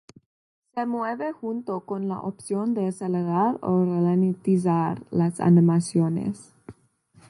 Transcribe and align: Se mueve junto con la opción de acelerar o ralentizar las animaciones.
Se 0.73 0.87
mueve 0.87 1.31
junto 1.31 1.81
con 1.81 2.07
la 2.07 2.21
opción 2.21 2.73
de 2.73 2.87
acelerar 2.87 3.59
o 3.61 3.85
ralentizar 3.85 5.03
las 5.11 5.39
animaciones. 5.39 6.55